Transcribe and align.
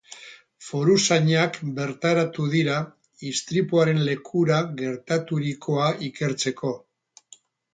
Foruzainak 0.67 1.59
bertaratu 1.79 2.45
dira 2.55 2.79
istripuaren 3.33 4.01
lekura 4.09 4.59
gertaturikoa 4.81 5.91
ikertzeko. 6.09 6.75